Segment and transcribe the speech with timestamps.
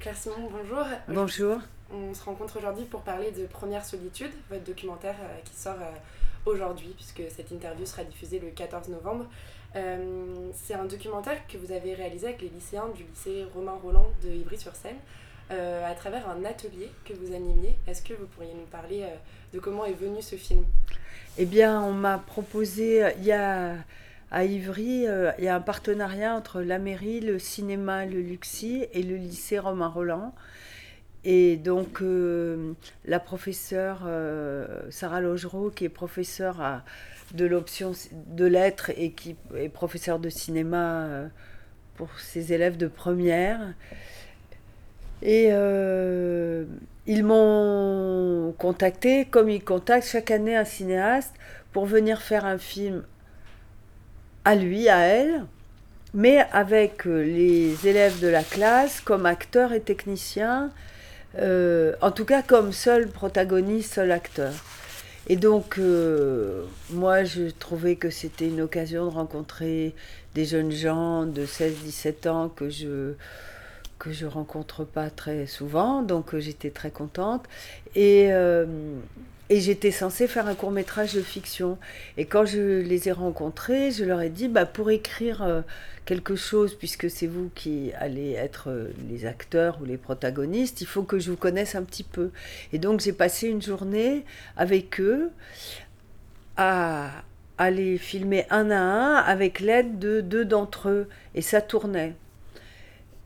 [0.00, 0.84] Claire Simon, bonjour.
[1.08, 1.58] Bonjour.
[1.92, 5.90] On se rencontre aujourd'hui pour parler de Première Solitude, votre documentaire euh, qui sort euh,
[6.46, 9.26] aujourd'hui, puisque cette interview sera diffusée le 14 novembre.
[9.74, 14.08] Euh, c'est un documentaire que vous avez réalisé avec les lycéens du lycée Romain Roland
[14.22, 14.98] de Ivry-sur-Seine,
[15.50, 17.76] à travers un atelier que vous animiez.
[17.88, 19.04] Est-ce que vous pourriez nous parler
[19.52, 20.64] de comment est venu ce film?
[21.38, 23.74] Eh bien, on m'a proposé, il y a
[24.30, 28.86] à Ivry, euh, il y a un partenariat entre la mairie, le cinéma, le Luxi
[28.92, 30.34] et le lycée Romain Roland.
[31.24, 32.72] Et donc, euh,
[33.06, 36.82] la professeure euh, Sarah Logereau, qui est professeure
[37.34, 41.08] de l'option de lettres et qui est professeure de cinéma
[41.96, 43.60] pour ses élèves de première.
[45.22, 45.48] Et
[47.06, 51.34] ils m'ont contacté, comme ils contactent chaque année un cinéaste,
[51.72, 53.02] pour venir faire un film
[54.48, 55.44] à lui, à elle,
[56.14, 60.70] mais avec euh, les élèves de la classe comme acteurs et techniciens,
[61.38, 64.54] euh, en tout cas comme seul protagoniste, seul acteur.
[65.28, 69.94] Et donc, euh, moi, je trouvais que c'était une occasion de rencontrer
[70.34, 73.12] des jeunes gens de 16-17 ans que je
[73.98, 77.44] que je rencontre pas très souvent, donc j'étais très contente.
[77.96, 78.30] Et,
[79.50, 81.78] et j'étais censée faire un court métrage de fiction.
[82.16, 85.62] Et quand je les ai rencontrés, je leur ai dit, bah, pour écrire euh,
[86.04, 90.86] quelque chose, puisque c'est vous qui allez être euh, les acteurs ou les protagonistes, il
[90.86, 92.30] faut que je vous connaisse un petit peu.
[92.72, 94.24] Et donc j'ai passé une journée
[94.56, 95.30] avec eux
[96.56, 97.10] à
[97.56, 101.08] aller filmer un à un avec l'aide de deux d'entre eux.
[101.34, 102.14] Et ça tournait.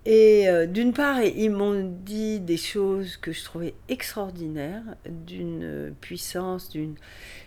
[0.04, 6.70] Et euh, d'une part, ils m'ont dit des choses que je trouvais extraordinaires, d'une puissance,
[6.70, 6.96] d'une...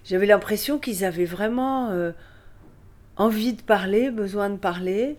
[0.06, 2.12] J'avais l'impression qu'ils avaient vraiment euh,
[3.17, 5.17] envie de parler, besoin de parler.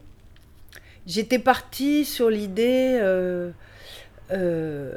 [1.06, 2.98] J'étais partie sur l'idée...
[4.32, 4.92] Euh,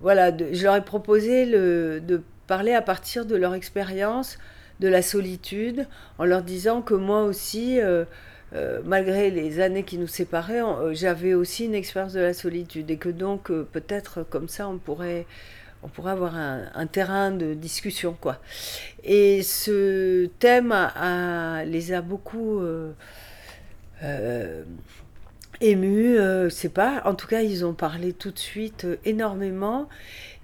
[0.00, 4.38] voilà, je leur ai proposé de parler à partir de leur expérience
[4.80, 5.86] de la solitude,
[6.18, 7.80] en leur disant que moi aussi...
[8.54, 12.88] Euh, malgré les années qui nous séparaient, euh, j'avais aussi une expérience de la solitude
[12.90, 15.26] et que donc euh, peut-être comme ça on pourrait
[15.82, 18.38] on pourrait avoir un, terrain de discussion quoi.
[19.02, 20.74] Et ce thème
[21.66, 22.62] les a beaucoup
[25.60, 27.02] émus, c'est pas.
[27.04, 29.90] En tout cas, ils ont parlé tout de suite énormément.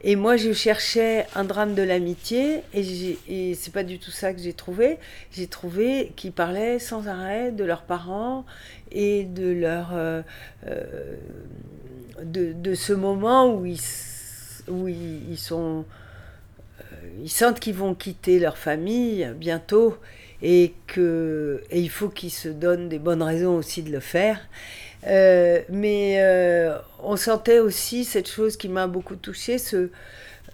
[0.03, 4.33] Et moi, je cherchais un drame de l'amitié, et, et c'est pas du tout ça
[4.33, 4.99] que j'ai trouvé.
[5.31, 8.47] J'ai trouvé qu'ils parlaient sans arrêt de leurs parents
[8.93, 10.23] et de leur euh,
[10.67, 11.17] euh,
[12.23, 13.81] de, ce moment où ils
[14.69, 15.85] où ils, sont
[16.81, 16.85] euh,
[17.23, 19.97] ils sentent qu'ils vont quitter leur famille bientôt
[20.43, 24.41] et que il faut qu'ils se donnent des bonnes raisons aussi de le faire.
[25.07, 29.91] Euh, mais euh, on sentait aussi cette chose qui m'a beaucoup touchée, ce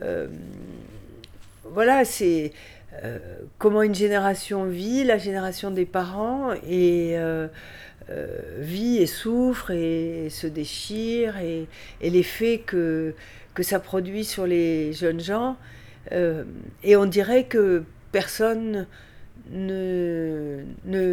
[0.03, 0.29] euh,
[1.65, 2.53] voilà, c'est
[3.59, 7.15] comment une génération vit, la génération des parents, et
[8.59, 11.67] vit et souffre et, se déchire, et,
[12.01, 13.13] et l'effet que,
[13.53, 15.59] que ça produit sur les jeunes gens.
[16.11, 18.87] et on dirait que personne
[19.51, 20.65] ne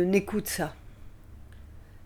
[0.03, 0.73] n'écoute ça.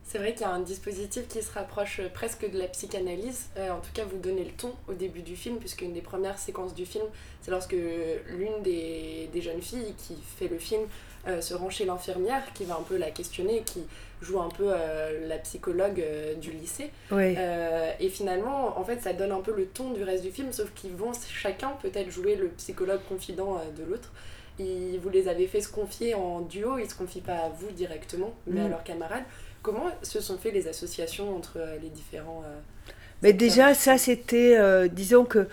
[0.07, 3.47] C'est vrai qu'il y a un dispositif qui se rapproche presque de la psychanalyse.
[3.57, 6.01] Euh, en tout cas, vous donnez le ton au début du film, puisque une des
[6.01, 7.03] premières séquences du film,
[7.41, 10.83] c'est lorsque l'une des, des, jeunes filles qui fait le film
[11.27, 13.81] euh, se rend chez l'infirmière, qui va un peu la questionner, qui
[14.21, 16.01] joue un peu euh, la psychologue
[16.39, 16.89] du lycée.
[17.11, 20.73] et finalement, en fait, ça donne un peu le ton du reste du film, sauf
[20.73, 24.13] qu'ils vont chacun peut-être jouer le psychologue confident de l'autre.
[24.59, 27.71] Vous les avez fait se confier en duo, ils ne se confient pas à vous
[27.71, 28.69] directement, mais à mm.
[28.69, 29.23] leurs camarades.
[29.61, 32.43] Comment se sont fait les associations entre euh, les différents...
[32.45, 32.91] Euh,
[33.21, 35.47] Mais déjà, ça, c'était, euh, disons que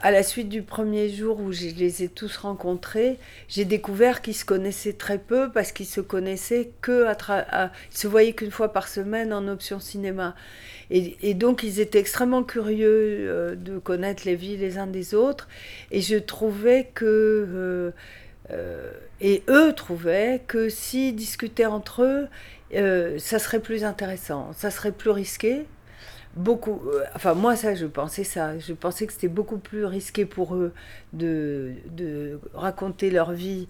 [0.00, 3.18] à la suite du premier jour où je les ai tous rencontrés,
[3.48, 7.06] j'ai découvert qu'ils se connaissaient très peu parce qu'ils se connaissaient que
[7.90, 10.34] se voyaient qu'une fois par semaine en option cinéma.
[10.90, 15.48] Et, donc ils étaient extrêmement curieux de connaître les vies les uns des autres.
[15.90, 17.92] Et je trouvais que
[19.20, 22.28] et eux trouvaient que s'ils discutaient entre eux,
[22.74, 25.66] euh, ça serait plus intéressant, ça serait plus risqué.
[26.36, 30.26] Beaucoup, euh, enfin moi ça je pensais ça, je pensais que c'était beaucoup plus risqué
[30.26, 30.72] pour eux
[31.12, 33.68] de, de raconter leur vie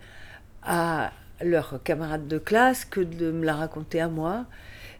[0.62, 4.46] à leurs camarades de classe que de me la raconter à moi.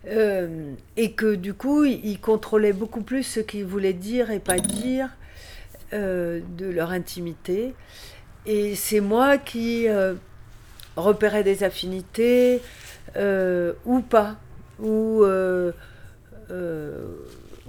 [0.09, 4.61] Euh, et que du coup, ils contrôlaient beaucoup plus ce qu'ils voulaient dire et pas
[4.61, 5.09] dire
[5.93, 7.75] de leur intimité.
[8.45, 9.89] Et c'est moi qui
[10.97, 12.61] repérais des affinités,
[13.17, 14.37] euh, ou pas,
[14.81, 15.73] ou, euh,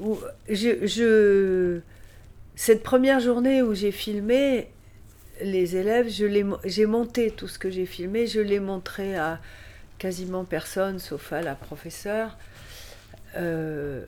[0.01, 0.15] euh,
[0.49, 1.79] je,
[2.55, 4.69] cette première journée où j'ai filmé
[5.41, 9.39] les élèves, j'ai monté tout ce que j'ai filmé, je l'ai montré à
[9.99, 12.37] quasiment personne, sauf à la professeure.
[13.35, 14.03] Euh,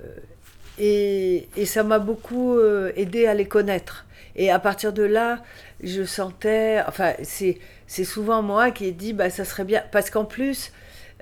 [0.79, 4.05] et, ça m'a beaucoup euh, aidé à les connaître.
[4.35, 5.43] Et à partir de là,
[5.83, 10.25] je sentais, enfin, c'est souvent moi qui ai dit, bah, ça serait bien, parce qu'en
[10.25, 10.71] plus,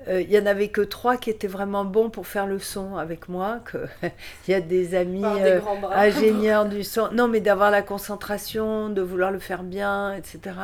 [0.06, 2.96] euh, il y en avait que trois qui étaient vraiment bons pour faire le son
[2.96, 3.60] avec moi.
[3.64, 3.78] Que
[4.46, 5.60] il y a des amis euh,
[5.92, 7.08] ingénieurs du son.
[7.12, 10.56] Non, mais d'avoir la concentration, de vouloir le faire bien, etc.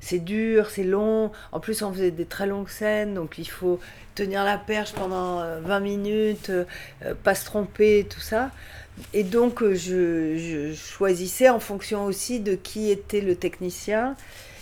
[0.00, 1.30] C'est dur, c'est long.
[1.52, 3.78] En plus, on faisait des très longues scènes, donc il faut
[4.14, 6.50] tenir la perche pendant 20 euh, minutes,
[7.22, 8.50] pas se tromper, tout ça.
[9.12, 14.16] Et donc, je, je choisissais en fonction aussi de qui était le technicien.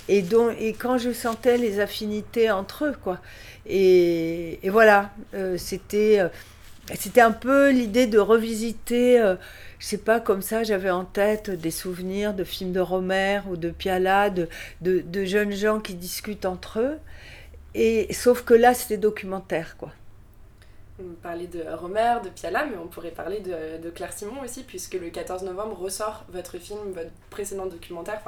[0.08, 3.19] Et, donc, et quand je sentais les affinités entre eux, quoi.
[3.66, 6.28] Et, voilà, euh, c'était, euh,
[6.94, 9.37] c'était un peu l'idée de revisiter, euh,
[9.78, 13.56] je sais pas, comme ça, j'avais en tête des souvenirs de films de Romer ou
[13.56, 14.49] de Piala, de,
[14.81, 16.99] de, jeunes gens qui discutent entre eux.
[17.75, 19.93] Et, sauf que là, c'était documentaire, quoi.
[21.00, 24.64] On parlait de Romer, de Piala, mais on pourrait parler de, de Claire Simon aussi,
[24.64, 28.20] puisque le 14 novembre ressort votre film, votre précédent documentaire,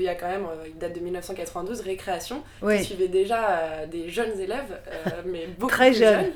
[0.00, 3.86] il y a quand même, euh, il date de 1992, Récréation, qui suivait déjà euh,
[3.86, 6.32] des jeunes élèves, euh, mais beaucoup Très jeunes.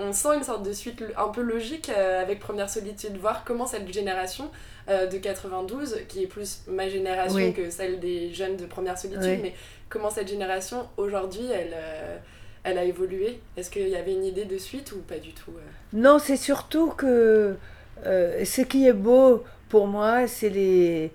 [0.00, 3.92] on sent une sorte de suite un peu logique avec Première Solitude, voir comment cette
[3.92, 4.50] génération
[4.88, 9.54] de 92, qui est plus ma génération que celle des jeunes de Première Solitude, mais
[9.88, 11.76] comment cette génération aujourd'hui, elle
[12.68, 13.38] elle a évolué?
[13.56, 15.52] Est-ce qu'il y avait une idée de suite ou pas du tout
[15.92, 17.56] Non, c'est surtout que
[18.04, 21.10] ce qui est beau pour moi, c'est les,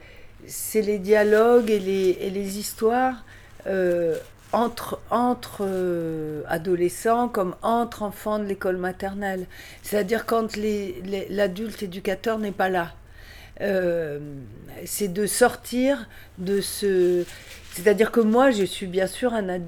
[0.48, 3.24] c'est les dialogues et les, et les histoires
[3.68, 4.18] euh,
[4.52, 9.46] entre, entre euh, adolescents comme entre enfants de l'école maternelle.
[9.82, 10.58] C'est-à-dire quand
[11.30, 12.94] l'adulte éducateur n'est pas là.
[13.62, 14.20] Euh,
[14.86, 17.24] c'est de sortir de ce...
[17.74, 19.60] C'est-à-dire que moi, je suis bien sûr un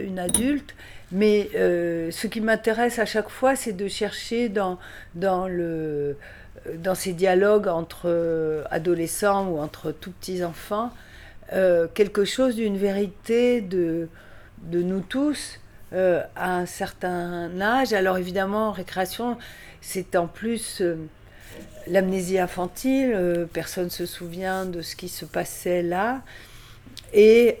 [0.00, 0.74] une adulte,
[1.12, 4.80] mais ce qui m'intéresse à chaque fois, c'est de chercher dans,
[5.14, 6.16] dans le
[6.76, 10.92] dans ces dialogues entre euh, adolescents ou entre tout petits enfants,
[11.52, 14.08] euh, quelque chose d'une vérité de,
[14.58, 15.58] de nous tous
[15.92, 17.92] euh, à un certain âge.
[17.92, 19.38] Alors évidemment, récréation,
[19.80, 20.82] c'est en plus
[21.86, 26.22] l'amnésie infantile, personne ne se souvient de ce qui se passait là.
[27.12, 27.58] Et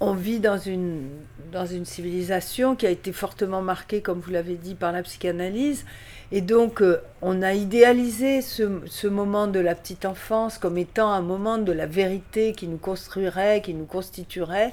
[0.00, 1.08] on vit dans une,
[1.52, 5.84] dans une civilisation qui a été fortement marquée, comme vous l'avez dit, par la psychanalyse
[6.32, 11.20] et donc, euh, on a idéalisé ce, moment de la petite enfance comme étant un
[11.20, 14.72] moment de la vérité qui nous construirait, qui nous constituerait.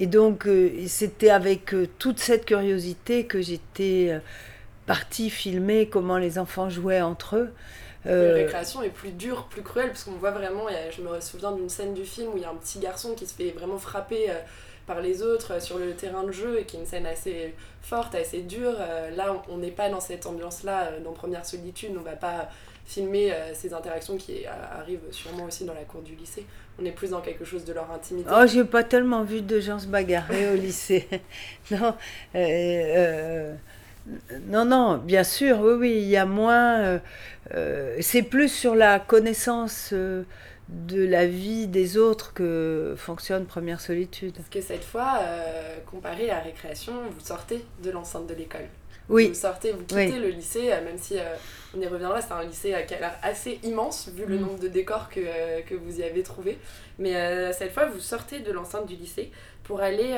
[0.00, 4.20] Et donc, euh, c'était avec euh, toute cette curiosité que j'étais
[4.86, 7.50] partie filmer comment les enfants jouaient entre eux.
[8.04, 11.68] La récréation est plus dure, plus cruelle, parce qu'on voit vraiment, je me souviens d'une
[11.68, 14.30] scène du film où il y a un petit garçon qui se fait vraiment frapper
[14.88, 18.14] par les autres sur le terrain de jeu et qui est une scène assez forte,
[18.14, 18.74] assez dure.
[18.80, 22.48] Euh, là, on n'est pas dans cette ambiance-là, euh, dans Première Solitude, on va pas
[22.86, 26.46] filmer euh, ces interactions qui arrivent sûrement aussi dans la cour du lycée.
[26.80, 28.30] On est plus dans quelque chose de leur intimité.
[28.32, 31.06] Oh, j'ai pas tellement vu de gens se bagarrer au lycée.
[31.70, 31.94] non,
[34.46, 36.98] non, non, bien sûr, oui, oui, il y a moins.
[38.00, 39.92] c'est plus sur la connaissance
[40.68, 44.34] de la vie des autres que fonctionne Première Solitude.
[44.34, 48.68] Parce que cette fois, euh, comparé à Récréation, vous sortez de l'enceinte de l'école.
[49.08, 49.28] Oui.
[49.28, 51.22] Vous sortez, vous quittez le lycée, euh, même si euh,
[51.74, 54.40] on y reviendra, c'est un lycée qui a l'air assez immense vu le mm.
[54.40, 56.58] nombre de décors que, que, vous y avez trouvé.
[56.98, 59.30] Mais cette fois, vous sortez de l'enceinte du lycée
[59.64, 60.14] pour aller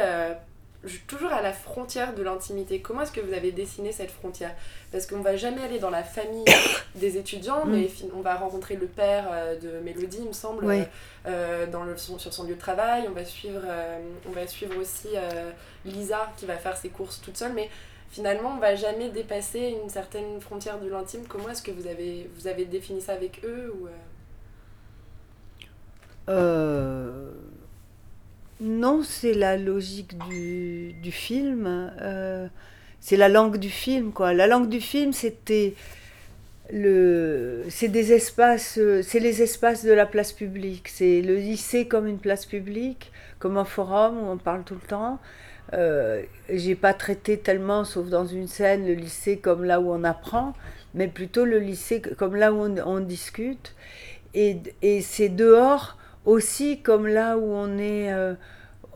[1.07, 2.81] toujours à la frontière de l'intimité.
[2.81, 4.55] Comment est-ce que vous avez dessiné cette frontière?
[4.91, 6.45] Parce qu'on va jamais aller dans la famille
[6.95, 7.71] des étudiants, mm.
[7.71, 10.65] mais on va rencontrer le père euh, de Mélodie, il me semble,
[11.27, 13.05] euh, dans le, sur son lieu de travail.
[13.09, 15.09] On va suivre, euh, on va suivre aussi
[15.85, 17.69] Lisa qui va faire ses courses toute seule, mais
[18.11, 21.27] finalement, on va jamais dépasser une certaine frontière de l'intime.
[21.29, 23.89] Comment est-ce que vous avez, vous avez défini ça avec eux ou,
[28.61, 31.91] non, c'est la logique du, film.
[32.01, 32.47] Euh,
[33.01, 34.35] c'est la langue du film, quoi.
[34.35, 35.75] La langue du film, c'était
[36.71, 40.89] le, c'est des espaces, c'est les espaces de la place publique.
[40.89, 44.87] C'est le lycée comme une place publique, comme un forum où on parle tout le
[44.87, 45.19] temps.
[45.73, 50.05] Euh, j'ai pas traité tellement, sauf dans une scène, le lycée comme là où on
[50.05, 50.53] apprend,
[50.95, 53.75] mais plutôt le lycée comme là où on, discute.
[54.35, 55.97] Et, et c'est dehors
[56.31, 58.35] aussi comme là où on est, euh,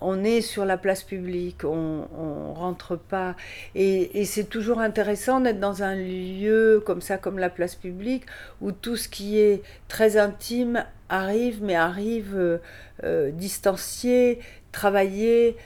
[0.01, 3.35] on est sur la place publique, on, on rentre pas.
[3.75, 8.25] Et, c'est toujours intéressant d'être dans un lieu comme ça, comme la place publique,
[8.61, 12.59] où tout ce qui est très intime arrive, mais arrive euh,
[13.03, 14.39] euh, distancié,
[14.73, 15.57] travaillé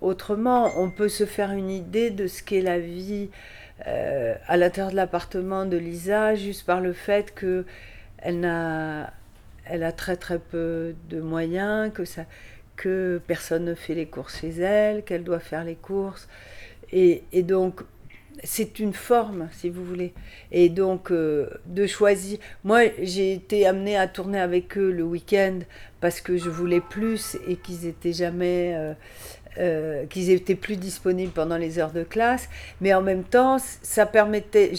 [0.00, 0.72] autrement.
[0.76, 3.28] On peut se faire une idée de ce qu'est la vie
[3.84, 7.64] à l'intérieur de l'appartement de Lisa, juste par le fait que
[8.18, 9.12] elle n'a
[9.68, 12.24] elle a très très peu de moyens, que ça,
[12.76, 16.28] que personne ne fait les courses chez elle, qu'elle doit faire les courses.
[16.92, 17.80] Et, donc,
[18.44, 20.12] c'est une forme, si vous voulez.
[20.52, 22.38] Et donc, euh, de choisir.
[22.64, 25.60] Moi, j'ai été amenée à tourner avec eux le week-end
[26.00, 28.74] parce que je voulais plus et qu'ils étaient jamais.
[28.76, 28.94] Euh,
[29.58, 32.48] euh, qu'ils étaient plus disponibles pendant les heures de classe,
[32.80, 34.72] mais en même temps, ça permettait,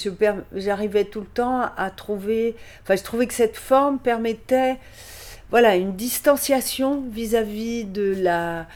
[0.53, 4.77] j'arrivais tout le temps à trouver, enfin, je trouvais que cette forme permettait
[5.49, 8.67] voilà, une distanciation vis-à-vis de la,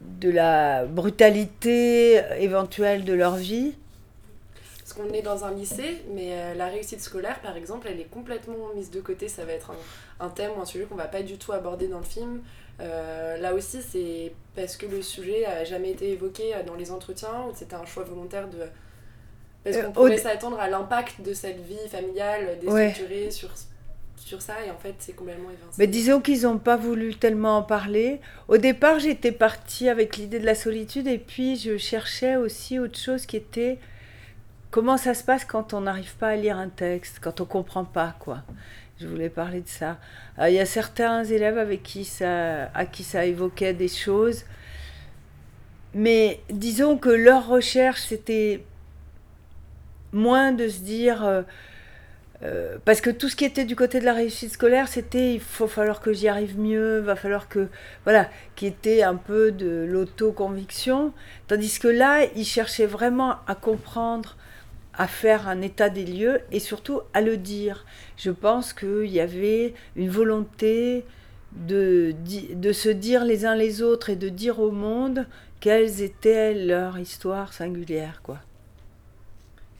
[0.00, 3.74] de la brutalité éventuelle de leur vie.
[4.78, 8.10] Parce qu'on est dans un lycée, mais euh, la réussite scolaire, par exemple, elle est
[8.10, 9.28] complètement mise de côté.
[9.28, 11.88] Ça va être un, un thème ou un sujet qu'on va pas du tout aborder
[11.88, 12.40] dans le film.
[12.80, 17.46] Euh, là aussi, c'est parce que le sujet a jamais été évoqué dans les entretiens
[17.48, 18.58] ou c'était un choix volontaire de.
[19.64, 23.50] Parce euh, qu'on pourrait s'attendre à l'impact de cette vie familiale déstructurée sur
[24.28, 25.76] sur ça et en fait c'est complètement évincé.
[25.78, 28.20] Mais disons qu'ils n'ont pas voulu tellement en parler.
[28.48, 32.98] Au départ j'étais partie avec l'idée de la solitude et puis je cherchais aussi autre
[32.98, 33.78] chose qui était
[34.70, 37.84] comment ça se passe quand on n'arrive pas à lire un texte, quand on comprend
[37.84, 38.42] pas quoi.
[39.00, 39.96] Je voulais parler de ça.
[40.40, 44.44] Euh, il y a certains élèves avec qui ça, à qui ça évoquait des choses.
[45.94, 48.64] Mais disons que leur recherche, c'était
[50.12, 51.42] moins de se dire, euh,
[52.42, 55.40] euh, parce que tout ce qui était du côté de la réussite scolaire, c'était il
[55.40, 57.68] faut falloir que j'y arrive mieux, va falloir que
[58.02, 61.12] voilà, qui était un peu de l'auto-conviction,
[61.46, 64.36] tandis que là, ils cherchaient vraiment à comprendre,
[64.98, 67.86] à faire un état des lieux et surtout à le dire.
[68.16, 71.04] Je pense qu'il y avait une volonté
[71.52, 72.14] de,
[72.54, 75.26] de se dire les uns les autres et de dire au monde
[75.60, 78.38] quelles étaient leurs histoires singulières, quoi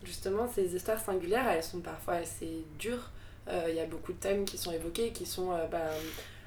[0.08, 3.10] justement, ces histoires singulières, elles sont parfois assez dures.
[3.48, 6.00] Euh, il y a beaucoup de thèmes qui sont évoqués, qui sont euh, euh,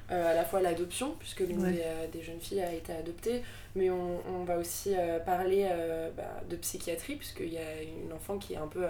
[0.08, 1.62] à la fois l'adoption, puisque l'une
[2.12, 3.42] des, jeunes filles a été adoptée,
[3.74, 4.94] mais on, on va aussi
[5.24, 5.68] parler
[6.16, 8.84] bah, de psychiatrie, puisqu'il y a une enfant qui est un peu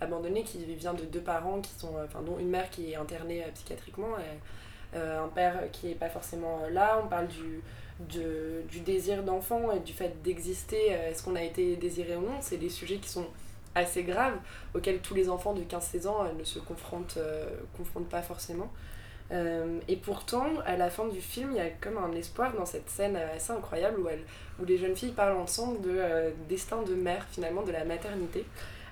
[0.00, 3.44] abandonnée, qui vient de deux parents, qui sont, enfin, dont une mère qui est internée
[3.54, 7.00] psychiatriquement, et, un père qui n'est pas forcément là.
[7.04, 7.60] On parle du,
[8.08, 12.38] de, du désir d'enfant et du fait d'exister, est-ce qu'on a été désiré ou non,
[12.40, 13.26] c'est des sujets qui sont
[13.74, 14.38] assez graves
[14.74, 18.70] auxquelles tous les enfants de 15-16 ans euh, ne se confrontent, euh, confrontent pas forcément.
[19.30, 22.64] Euh, et pourtant, à la fin du film, il y a comme un espoir dans
[22.64, 24.24] cette scène assez incroyable où, elle,
[24.60, 26.00] où les jeunes filles parlent ensemble de
[26.48, 28.46] destin de mère, finalement, de la maternité.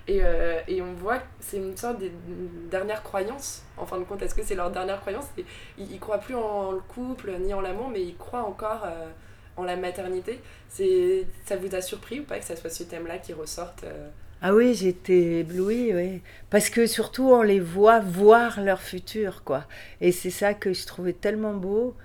[0.07, 0.21] Et,
[0.67, 2.09] et on voit que c'est une sorte de
[2.69, 4.21] dernière croyance, en fin de compte.
[4.21, 5.25] Est-ce que c'est leur dernière croyance?
[5.77, 8.87] Ils ne croient plus en le couple ni en l'amour, mais ils croient encore
[9.57, 10.39] en la maternité.
[10.69, 13.83] Ça vous a surpris ou pas que ça soit ce thème-là qui ressorte
[14.41, 16.21] ah oui, j'étais éblouie, oui.
[16.49, 19.65] Parce que surtout, on les voit voir leur futur, quoi.
[19.99, 21.95] Et c'est ça que je trouvais tellement beau,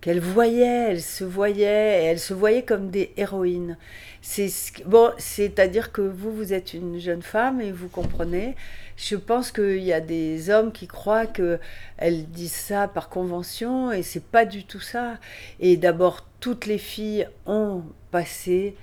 [0.00, 3.76] qu'elles voyaient, elles se voyaient, elles se voyaient comme des héroïnes.
[4.20, 4.50] C'est
[4.84, 8.56] bon, c'est-à-dire que vous, vous êtes une jeune femme et vous comprenez.
[8.96, 11.60] Je pense qu'il y a des hommes qui croient que
[11.98, 15.18] elles disent ça par convention et c'est pas du tout ça.
[15.60, 18.74] Et d'abord, toutes les filles ont passé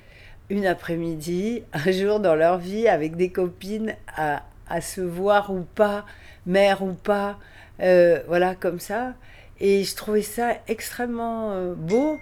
[0.49, 5.65] une après-midi, un jour dans leur vie, avec des copines, à, à se voir ou
[5.75, 6.05] pas,
[6.45, 7.37] mère ou pas,
[7.81, 9.13] euh, voilà, comme ça.
[9.59, 12.19] Et je trouvais ça extrêmement euh, beau,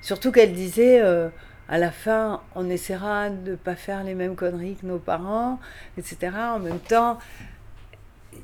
[0.00, 1.28] surtout qu'elle disait, euh,
[1.68, 5.58] à la fin, on essaiera de ne pas faire les mêmes conneries que nos parents,
[5.96, 6.32] etc.
[6.54, 7.18] En même temps,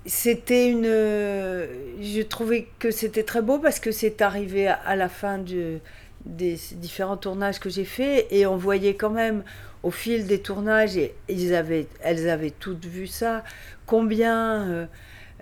[0.07, 0.85] c'était une...
[0.85, 5.81] Je trouvais que c'était très beau parce que c'est arrivé à la fin du
[6.29, 9.43] des différents tournages que j'ai faits et on voyait quand même
[9.83, 13.45] au fil des tournages, et ils avaient, elles avaient toutes vu ça,
[13.87, 14.87] combien euh,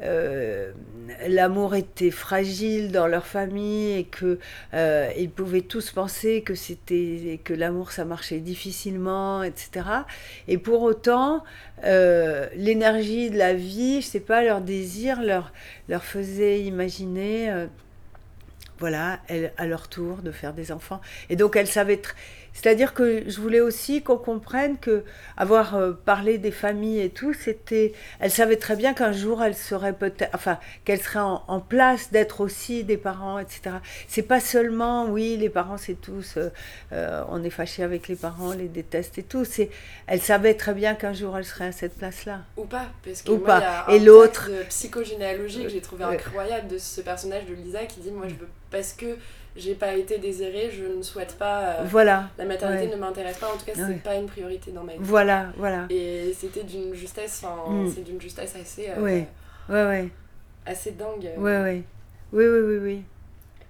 [0.03, 0.73] euh,
[1.27, 4.39] l'amour était fragile dans leur famille et que
[4.75, 9.87] euh, ils pouvaient tous penser que c'était que l'amour ça marchait difficilement, etc.
[10.49, 11.43] Et pour autant,
[11.83, 15.53] l'énergie de la vie, je sais pas, leur désir leur
[15.89, 17.67] leur faisait imaginer
[18.79, 19.21] voilà,
[19.57, 21.01] à leur tour de faire des enfants.
[21.31, 22.01] Et donc elle savait,
[22.53, 25.05] C'est-à-dire que je voulais aussi qu'on comprenne que
[25.37, 29.55] avoir euh, parlé des familles et tout, c'était, elle savait très bien qu'un jour elle
[29.55, 33.77] serait peut-être, enfin, qu'elle serait en, place d'être aussi des parents, etc.
[34.09, 36.51] C'est pas seulement, oui, les parents c'est tous, euh,
[36.93, 39.45] euh, on est fâché avec les parents, les déteste et tout.
[39.45, 39.71] C'est,
[40.07, 42.41] elle savait très bien qu'un jour elle serait à cette place-là.
[42.57, 43.59] Ou pas, parce que Ou moi, pas.
[43.59, 47.55] il y a un et l'autre psychogénéalogie que j'ai trouvé incroyable de ce personnage de
[47.55, 49.17] Lisa qui dit, moi je veux parce que
[49.57, 51.61] j'ai pas été désirée, je ne souhaite pas.
[51.61, 52.29] Euh, voilà.
[52.39, 54.99] La maternité ne m'intéresse pas, en tout cas, c'est pas une priorité dans ma vie.
[55.01, 55.87] Voilà, voilà.
[55.91, 57.89] Et c'était d'une justesse, mm.
[57.95, 58.91] c'est d'une justesse assez.
[58.91, 59.27] Euh, ouais,
[59.69, 60.09] ouais, ouais.
[60.67, 61.31] Assez dingue.
[61.39, 61.83] Ouais, ouais.
[62.33, 63.03] Oui, oui, oui, oui.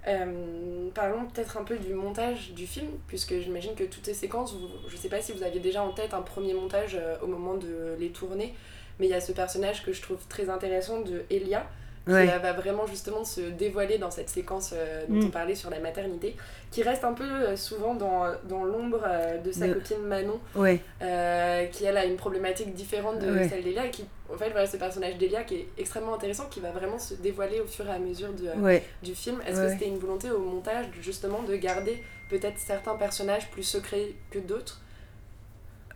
[0.09, 4.55] Euh, parlons peut-être un peu du montage du film, puisque j'imagine que toutes ces séquences,
[4.55, 7.55] vous, je sais pas si vous aviez déjà en tête un premier montage au moment
[7.55, 8.55] de les tourner,
[8.99, 11.67] mais il y a ce personnage que je trouve très intéressant de Elia,
[12.07, 15.31] qui va vraiment justement se dévoiler dans cette séquence euh, dont on mm.
[15.31, 16.37] parlait sur la maternité,
[16.71, 21.85] qui reste un peu euh, souvent dans, dans l'ombre euh, de sa copine Manon, qui
[21.85, 25.19] elle a une problématique différente de celle d'Elia, et qui en fait voilà ce personnage
[25.19, 28.33] d'Elia qui est extrêmement intéressant, qui va vraiment se dévoiler au fur et à mesure
[28.33, 29.41] de, du film.
[29.47, 34.15] Est-ce que c'était une volonté au montage justement de garder peut-être certains personnages plus secrets
[34.31, 34.81] que d'autres?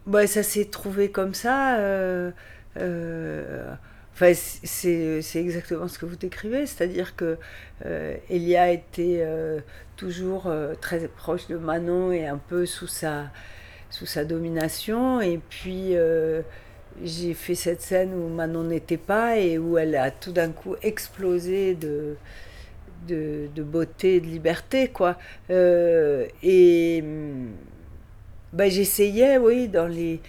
[0.07, 1.79] Bah, ça s'est trouvé comme ça.
[4.15, 7.39] Enfin, c'est exactement ce que vous décrivez, c'est-à-dire que
[7.87, 9.61] euh, Elia était euh,
[9.97, 13.31] toujours euh, très proche de Manon et un peu sous sa,
[13.89, 15.21] sous sa domination.
[15.23, 16.43] Et puis euh,
[17.03, 20.77] j'ai fait cette scène où Manon n'était pas et où elle a tout d'un coup
[20.83, 22.17] explosé de,
[23.09, 25.17] de, de, beauté de liberté, quoi.
[25.49, 27.03] et
[28.53, 30.21] ben, j'essayais, oui, dans les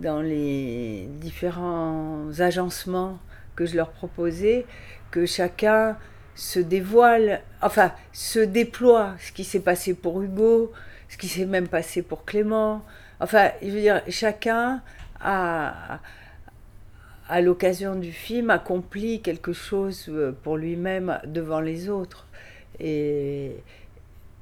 [0.00, 3.18] dans les différents agencements
[3.56, 4.66] que je leur proposais,
[5.10, 5.96] que chacun
[6.34, 10.72] se dévoile, enfin se déploie, ce qui s'est passé pour Hugo,
[11.08, 12.84] ce qui s'est même passé pour Clément.
[13.20, 14.82] Enfin, je veux dire, chacun
[15.20, 16.00] a,
[17.28, 22.26] à l'occasion du film, accompli quelque chose euh, pour lui-même devant les autres.
[22.80, 23.56] Et,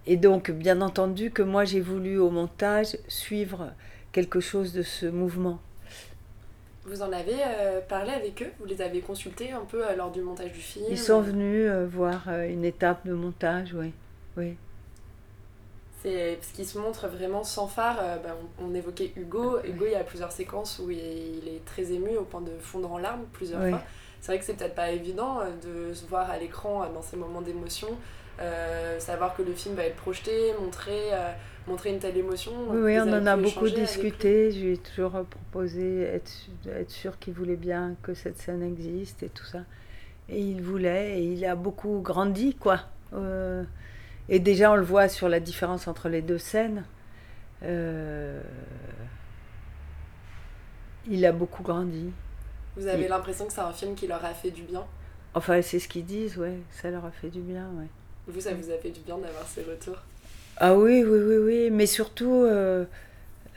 [0.07, 3.71] et donc, bien entendu, que moi j'ai voulu au montage suivre
[4.13, 5.61] quelque chose de ce mouvement.
[6.85, 8.51] Vous en avez euh, parlé avec eux?
[8.59, 10.85] Vous les avez consultés un peu euh, lors du montage du film?
[10.91, 13.93] Ils sont venus euh, voir une étape de montage, oui.
[14.37, 14.57] oui.
[16.03, 17.99] C'est ce qui se montre vraiment sans phare.
[18.25, 19.59] Ben, on, évoquait Hugo.
[19.65, 22.91] Hugo, il y a plusieurs séquences où il est, très ému au point de fondre
[22.93, 23.83] en larmes plusieurs fois.
[24.21, 27.41] C'est vrai que c'est peut-être pas évident de se voir à l'écran dans ces moments
[27.41, 27.89] d'émotion,
[28.99, 31.13] savoir que le film va être projeté, montré
[31.67, 32.53] montrer une telle émotion.
[32.71, 34.51] Oui, on en a beaucoup discuté.
[34.53, 36.33] Je lui ai toujours proposé être,
[36.67, 39.61] être sûr qu'il voulait bien que cette scène existe et tout ça.
[40.29, 42.81] Et il voulait, et il a beaucoup grandi, quoi.
[43.13, 43.65] Euh,
[44.29, 46.85] et déjà, on le voit sur la différence entre les deux scènes.
[47.63, 48.41] Euh,
[51.09, 52.11] il a beaucoup grandi.
[52.77, 54.85] Vous avez l'impression que c'est un film qui leur a fait du bien?
[55.35, 56.59] Enfin, c'est ce qu'ils disent, ouais.
[56.71, 57.89] Ça leur a fait du bien, ouais.
[58.29, 59.99] Vous, ça vous a fait du bien d'avoir ces retours?
[60.65, 62.85] Ah oui, oui, oui, oui, mais surtout, euh,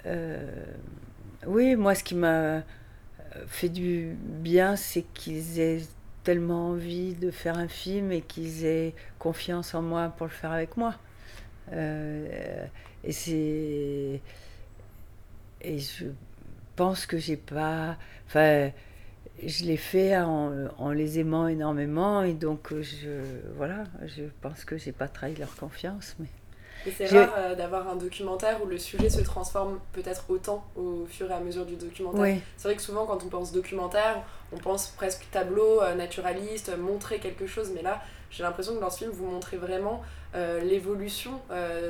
[0.08, 0.66] euh,
[1.46, 2.64] oui, moi ce qui m'a
[3.48, 5.82] fait du bien, c'est qu'ils aient
[6.24, 10.52] tellement envie de faire un film et qu'ils aient confiance en moi pour le faire
[10.52, 10.96] avec moi.
[11.74, 12.66] Euh,
[13.04, 14.22] et c'est.
[15.62, 16.06] Et je
[16.76, 17.98] pense que j'ai pas.
[18.28, 18.72] Enfin,
[19.46, 23.22] je l'ai fait en, les aimant énormément et donc je.
[23.58, 26.30] Voilà, je pense que j'ai pas trahi leur confiance, mais.
[26.86, 31.06] Et c'est rare euh, d'avoir un documentaire où le sujet se transforme peut-être autant au
[31.10, 32.38] fur et à mesure du documentaire.
[32.58, 34.22] C'est vrai que souvent quand on pense documentaire,
[34.52, 38.90] on pense presque tableau, euh, naturaliste, montrer quelque chose, mais là j'ai l'impression que dans
[38.90, 40.04] ce film vous montrez vraiment
[40.36, 41.40] euh, l'évolution.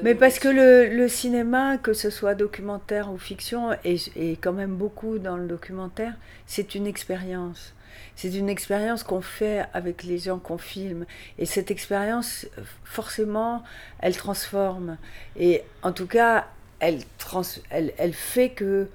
[0.04, 4.54] mais parce que le, le, cinéma, que ce soit documentaire ou fiction, et, et quand
[4.54, 6.14] même beaucoup dans le documentaire,
[6.46, 7.74] c'est une expérience.
[8.16, 11.06] C'est une expérience qu'on fait avec les gens qu'on filme.
[11.38, 12.48] Et cette expérience,
[12.84, 13.64] forcément,
[14.00, 14.98] elle transforme.
[15.38, 16.48] Et en tout cas,
[16.80, 18.88] elle, trans, elle, elle fait que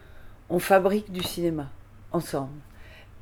[0.48, 1.70] on fabrique du cinéma
[2.12, 2.58] ensemble.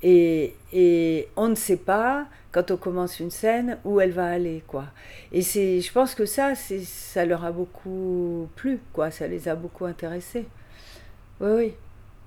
[0.02, 4.62] Et, et, on ne sait pas, quand on commence une scène, où elle va aller,
[4.66, 4.86] quoi.
[5.32, 9.10] Et je pense que ça, ça leur a beaucoup plu, quoi.
[9.10, 10.46] Ça les a beaucoup intéressés.
[11.40, 11.74] Oui, oui.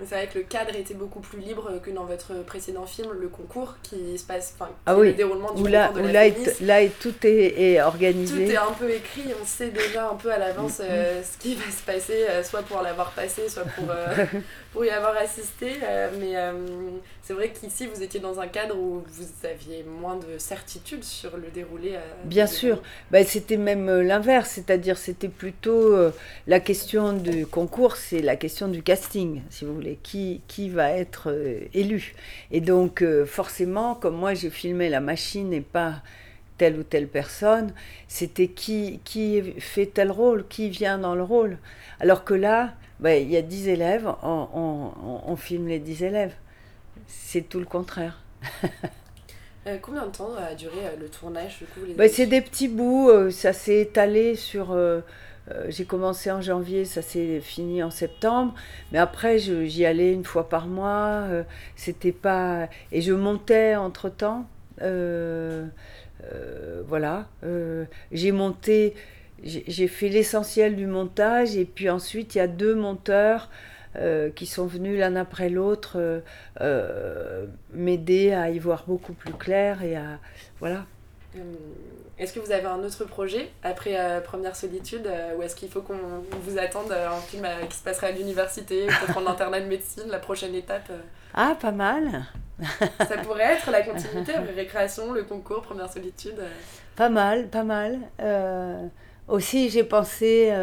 [0.05, 3.27] C'est vrai que le cadre était beaucoup plus libre que dans votre précédent film, le
[3.27, 5.07] concours, qui se passe, enfin, ah oui.
[5.07, 7.61] le déroulement du où là, concours de où la là, est- là, est- tout est,
[7.73, 8.45] est organisé.
[8.45, 10.83] Tout est un peu écrit, on sait déjà un peu à l'avance Mm-hmm.
[10.89, 14.25] euh, ce qui va se passer, euh, soit pour l'avoir passé, soit pour, euh,
[14.73, 15.73] pour y avoir assisté.
[16.19, 16.35] mais
[17.23, 21.37] c'est vrai qu'ici, vous étiez dans un cadre où vous aviez moins de certitude sur
[21.37, 21.93] le déroulé.
[22.25, 22.81] Bien sûr.
[23.11, 25.95] Ben, c'était même l'inverse, c'est-à-dire c'était plutôt
[26.47, 30.91] la question du concours, c'est la question du casting, si vous voulez, qui, qui va
[30.91, 32.13] être euh, élu.
[32.51, 36.01] Et donc euh, forcément, comme moi j'ai filmé la machine et pas
[36.58, 37.73] telle ou telle personne,
[38.08, 41.58] c'était qui, qui fait tel rôle, qui vient dans le rôle.
[41.99, 45.80] Alors que là, ben, il y a 10 élèves, on, on- on- on filme les
[45.80, 46.34] 10 élèves.
[47.08, 48.21] C'est tout le contraire.
[49.67, 52.41] Euh, combien de temps a duré euh, le tournage du coup les Bah, c'est des
[52.41, 54.71] petits bouts, euh, ça s'est étalé sur...
[54.71, 55.01] euh,
[55.49, 58.54] euh, j'ai commencé en janvier, ça s'est fini en septembre,
[58.91, 61.43] mais après j'y allais une fois par mois, euh,
[61.75, 62.69] c'était pas...
[62.91, 64.45] Et je montais entre-temps,
[64.82, 65.65] euh,
[66.32, 67.27] euh, voilà,
[68.12, 68.93] j'ai monté,
[69.43, 73.49] j'ai fait l'essentiel du montage, et puis ensuite il y a deux monteurs
[74.36, 76.21] qui sont venus l'un après l'autre
[77.73, 80.19] m'aider à y voir beaucoup plus clair et à...
[80.60, 80.86] Voilà.
[81.36, 81.39] Euh,
[82.20, 85.70] Est-ce que vous avez un autre projet après euh, Première Solitude euh, ou est-ce qu'il
[85.70, 85.98] faut qu'on
[86.44, 90.04] vous attende euh, un film qui se passerait à l'université, peut-être en internat de médecine,
[90.10, 90.91] la prochaine étape
[91.34, 92.26] Ah, pas mal.
[93.00, 96.36] Ça pourrait être la continuité après récréation, le concours, Première Solitude.
[96.96, 98.00] Pas mal, pas mal.
[99.28, 100.54] Aussi, j'ai pensé.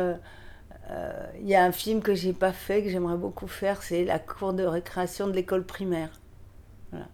[1.41, 4.19] Il y a un film que j'ai pas fait, que j'aimerais beaucoup faire, c'est la
[4.19, 6.11] cour de récréation de l'école primaire.
[6.93, 7.07] Voilà.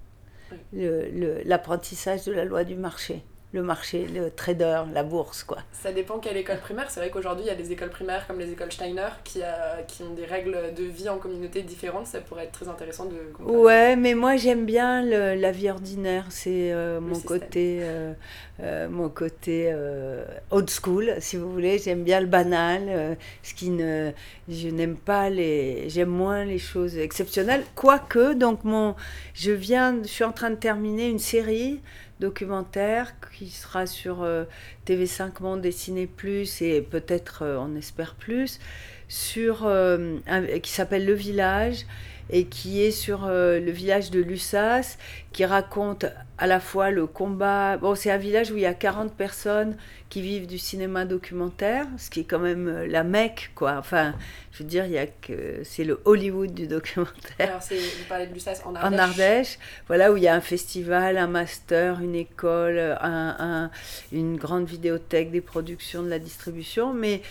[0.52, 0.58] Oui.
[0.74, 3.24] Le- le- L'apprentissage de la loi du marché.
[3.54, 5.58] Le marché, le trader, la bourse, quoi.
[5.72, 6.90] Ça dépend quelle école primaire.
[6.90, 9.80] C'est vrai qu'aujourd'hui, il y a des écoles primaires comme les écoles Steiner qui, euh,
[9.86, 12.08] qui ont des règles de vie en communauté différentes.
[12.08, 13.56] Ça pourrait être très intéressant de comparer.
[13.56, 16.24] Ouais, mais moi j'aime bien le- la vie ordinaire.
[16.30, 17.38] C'est euh, mon système.
[17.40, 18.12] côté, euh,
[18.58, 21.78] euh, mon côté euh, old school, si vous voulez.
[21.78, 22.82] J'aime bien le banal.
[22.88, 23.14] euh,
[23.44, 24.10] ce qui ne,
[24.48, 27.62] je n'aime pas les, j'aime moins les choses exceptionnelles.
[27.76, 28.96] Quoique, donc mon,
[29.32, 31.80] je viens, je suis en train de terminer une série
[32.24, 34.44] documentaire qui sera sur euh,
[34.86, 38.60] TV5 Monde, Dessiné Plus et peut-être, euh, on espère plus,
[39.08, 40.16] sur euh,
[40.62, 41.84] qui s'appelle Le Village
[42.30, 44.96] et qui est sur le village de Lussas,
[45.32, 46.06] qui raconte
[46.38, 47.76] à la fois le combat.
[47.76, 49.76] Bon, c'est un village où il y a 40 personnes
[50.08, 53.76] qui vivent du cinéma documentaire, ce qui est quand même euh, la Mecque, quoi.
[53.78, 54.14] Enfin,
[54.52, 58.04] je veux dire, il y a que c'est le Hollywood du documentaire Alors, c'est, vous
[58.08, 58.92] parlez de en Ardèche.
[58.94, 63.70] en Ardèche, voilà où il y a un festival, un master, une école, un, un-
[64.12, 67.22] une grande vidéothèque, des productions, de la distribution, mais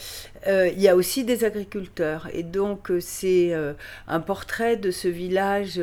[0.48, 2.28] euh, il y a aussi des agriculteurs.
[2.34, 3.74] Et donc euh, c'est euh,
[4.08, 5.80] un portrait de ce village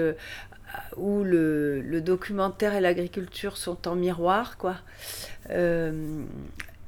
[0.96, 4.76] où le, documentaire et l'agriculture sont en miroir, quoi.
[5.50, 6.22] Euh,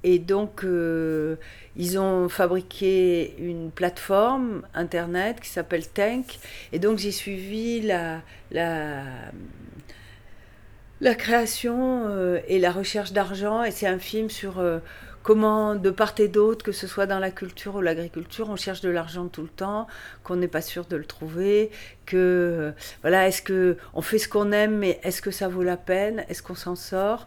[0.05, 1.37] et donc, euh,
[1.77, 6.38] ils ont fabriqué une plateforme internet qui s'appelle Tank.
[6.73, 9.05] Et donc, j'ai suivi la, la,
[11.14, 13.62] création euh, et la recherche d'argent.
[13.62, 14.61] Et c'est un film sur
[15.22, 18.80] comment, de part et d'autre, que ce soit dans la culture ou l'agriculture, on cherche
[18.80, 19.87] de l'argent tout le temps,
[20.24, 21.70] qu'on n'est pas sûr de le trouver,
[22.06, 25.76] que, voilà, est-ce que on fait ce qu'on aime, mais est-ce que ça vaut la
[25.76, 27.26] peine Est-ce qu'on s'en sort?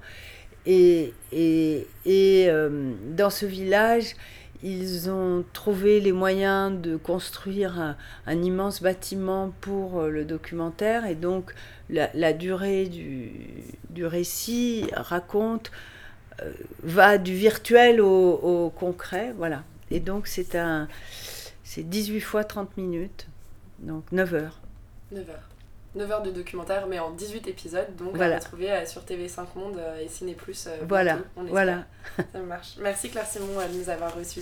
[0.65, 4.15] Et, et, et euh, dans ce village,
[4.63, 11.05] ils ont trouvé les moyens de construire un, immense bâtiment pour euh, le documentaire.
[11.05, 11.53] Et donc,
[11.89, 13.31] la, la durée du,
[13.91, 15.71] du récit raconte,
[16.83, 19.33] va du virtuel au, au concret.
[19.37, 19.63] Voilà.
[19.91, 20.87] Et donc, c'est un.
[21.63, 23.27] C'est 18 fois 30 minutes,
[23.79, 24.59] donc 9 heures.
[25.11, 25.49] 9 heures.
[25.95, 28.35] 9 heures de documentaire, mais en 18 épisodes, donc Voilà.
[28.35, 30.67] à retrouver euh, sur TV5 Monde euh, et Ciné Plus.
[30.87, 31.51] Voilà, bientôt, on espère.
[31.51, 31.85] voilà.
[32.33, 32.75] Ça marche.
[32.81, 34.41] Merci Claire Simon euh, de nous avoir reçus.